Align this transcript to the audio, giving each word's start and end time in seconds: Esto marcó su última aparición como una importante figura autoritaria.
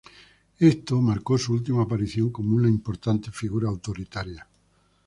Esto 0.57 0.99
marcó 0.99 1.37
su 1.37 1.53
última 1.53 1.83
aparición 1.83 2.31
como 2.31 2.55
una 2.55 2.67
importante 2.67 3.29
figura 3.29 3.69
autoritaria. 3.69 4.47